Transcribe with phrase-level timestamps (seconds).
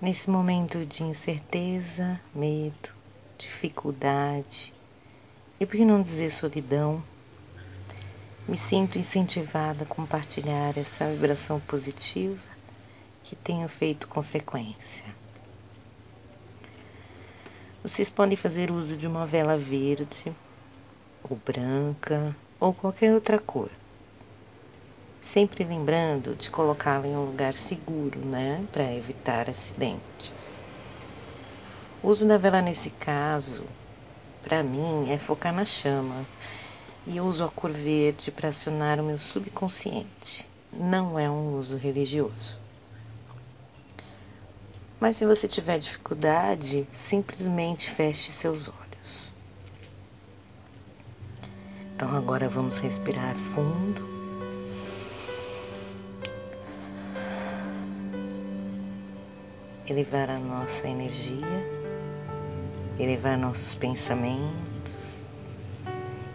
[0.00, 2.90] Nesse momento de incerteza, medo,
[3.38, 4.74] dificuldade
[5.58, 7.02] e por que não dizer solidão,
[8.46, 12.44] me sinto incentivada a compartilhar essa vibração positiva
[13.22, 15.04] que tenho feito com frequência.
[17.82, 20.34] Vocês podem fazer uso de uma vela verde
[21.22, 23.70] ou branca ou qualquer outra cor.
[25.34, 30.62] Sempre lembrando de colocá-la em um lugar seguro, né, para evitar acidentes.
[32.00, 33.64] O uso da vela nesse caso,
[34.44, 36.24] para mim, é focar na chama
[37.04, 40.48] e eu uso a cor verde para acionar o meu subconsciente.
[40.72, 42.60] Não é um uso religioso.
[45.00, 49.34] Mas se você tiver dificuldade, simplesmente feche seus olhos.
[51.96, 54.13] Então agora vamos respirar fundo.
[59.88, 61.46] Elevar a nossa energia,
[62.98, 64.74] elevar nossos pensamentos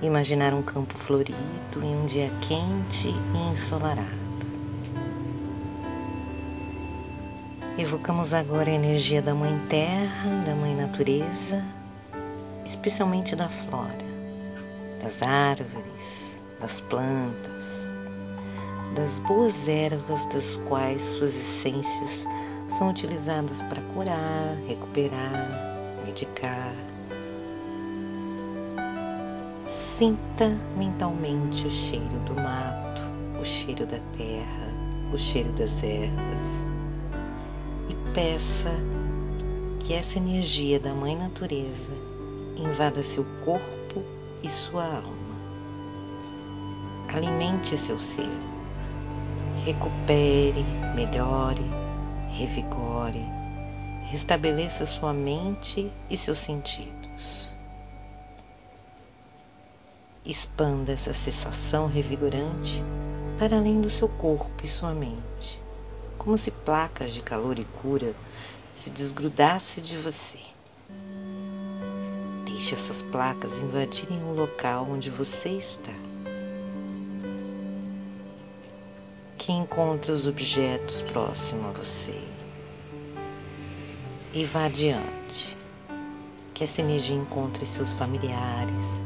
[0.00, 1.34] imaginar um campo florido
[1.82, 4.28] em um dia quente e ensolarado.
[7.76, 11.64] Evocamos agora a energia da Mãe Terra, da Mãe Natureza,
[12.64, 13.96] especialmente da flora,
[15.00, 17.88] das árvores, das plantas,
[18.94, 22.26] das boas ervas das quais suas essências
[22.68, 25.48] são utilizadas para curar, recuperar,
[26.04, 26.74] medicar.
[29.64, 33.02] Sinta mentalmente o cheiro do mato,
[33.40, 34.72] o cheiro da terra,
[35.12, 36.42] o cheiro das ervas.
[37.88, 38.70] E peça
[39.80, 41.92] que essa energia da Mãe Natureza
[42.56, 44.04] invada seu corpo
[44.42, 45.28] e sua alma.
[47.08, 48.28] Alimente seu ser,
[49.64, 51.64] recupere, melhore,
[52.38, 53.24] revigore,
[54.10, 57.52] restabeleça sua mente e seus sentidos.
[60.24, 62.82] Expanda essa sensação revigorante
[63.40, 65.60] para além do seu corpo e sua mente,
[66.16, 68.14] como se placas de calor e cura
[68.72, 70.38] se desgrudasse de você.
[72.44, 76.07] Deixe essas placas invadirem o local onde você está.
[79.48, 82.20] Que encontre os objetos próximos a você.
[84.34, 85.56] E vá adiante.
[86.52, 89.02] Que essa energia encontre seus familiares,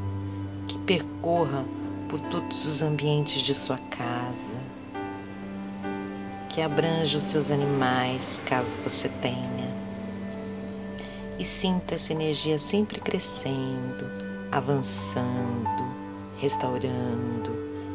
[0.85, 1.65] percorra
[2.09, 4.57] por todos os ambientes de sua casa,
[6.49, 9.73] que abranja os seus animais, caso você tenha,
[11.39, 14.07] e sinta essa energia sempre crescendo,
[14.51, 15.87] avançando,
[16.41, 17.53] restaurando,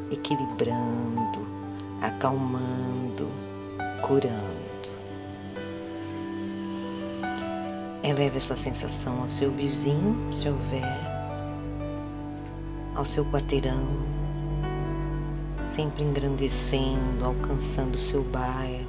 [0.10, 1.57] equilibrando,
[2.02, 3.30] acalmando,
[4.02, 4.58] curando.
[8.04, 11.18] Eleve essa sensação ao seu vizinho, se houver,
[12.96, 13.88] ao seu quarteirão,
[15.66, 18.88] sempre engrandecendo, alcançando seu bairro,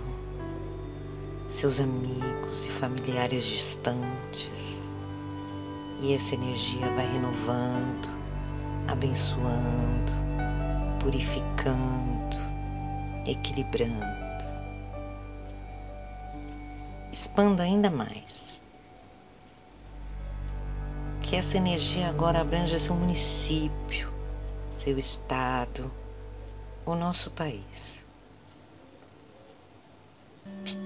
[1.48, 4.90] seus amigos e familiares distantes.
[6.00, 8.08] E essa energia vai renovando,
[8.86, 10.12] abençoando,
[11.00, 12.17] purificando,
[13.26, 14.04] equilibrando.
[17.12, 18.60] Expanda ainda mais
[21.22, 24.10] que essa energia agora abranja seu município,
[24.76, 25.90] seu estado,
[26.86, 28.04] o nosso país.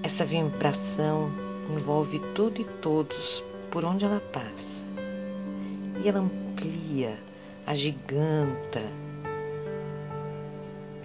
[0.03, 1.31] Essa vibração
[1.69, 4.83] envolve tudo e todos por onde ela passa.
[6.03, 7.17] E ela amplia,
[7.65, 8.81] agiganta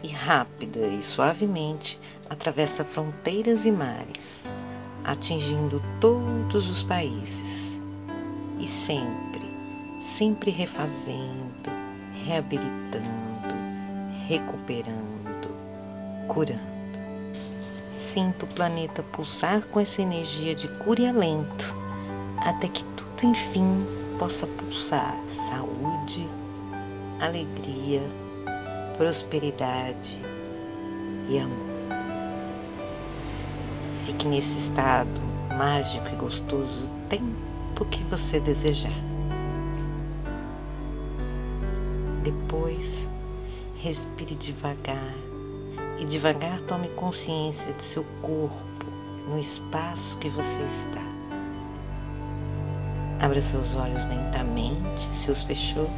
[0.03, 4.45] e rápida e suavemente atravessa fronteiras e mares,
[5.05, 7.81] atingindo todos os países
[8.59, 9.49] e sempre
[10.19, 11.71] sempre refazendo,
[12.27, 13.55] reabilitando,
[14.27, 15.55] recuperando,
[16.27, 16.59] curando.
[17.91, 21.77] Sinto o planeta pulsar com essa energia de cura e alento,
[22.39, 23.87] até que tudo enfim
[24.19, 26.29] possa pulsar saúde,
[27.21, 28.03] alegria,
[28.99, 30.19] prosperidade
[31.29, 31.69] e amor.
[34.05, 35.21] Fique nesse estado
[35.57, 38.99] mágico e gostoso o tempo que você desejar.
[42.25, 43.09] Depois,
[43.77, 45.15] respire devagar
[46.01, 48.85] e devagar tome consciência de seu corpo
[49.29, 51.03] no espaço que você está.
[53.21, 55.89] Abra seus olhos lentamente, se os fechou,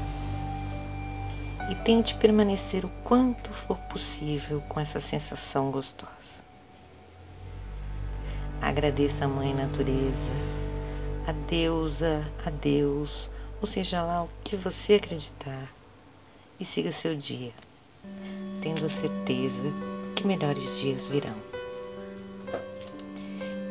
[1.70, 6.11] e tente permanecer o quanto for possível com essa sensação gostosa.
[8.61, 10.32] Agradeça a Mãe Natureza,
[11.28, 13.31] a deusa, a Deus,
[13.61, 15.72] ou seja lá o que você acreditar,
[16.58, 17.52] e siga seu dia,
[18.61, 19.73] tendo a certeza
[20.16, 21.37] que melhores dias virão.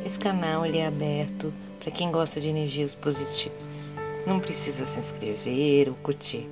[0.06, 3.96] Esse canal ele é aberto para quem gosta de energias positivas.
[4.26, 6.50] Não precisa se inscrever ou curtir,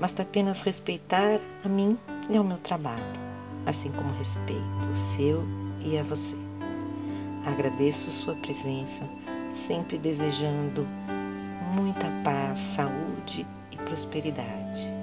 [0.00, 1.98] basta apenas respeitar a mim
[2.28, 3.04] e ao meu trabalho,
[3.66, 5.44] assim como respeito o seu
[5.84, 6.36] e a você.
[7.46, 9.08] Agradeço sua presença,
[9.52, 10.86] sempre desejando
[11.74, 14.93] muita paz, saúde e prosperidade.